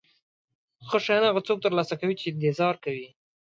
[0.87, 3.07] ښه شیان هغه څوک ترلاسه کوي چې انتظار کوي.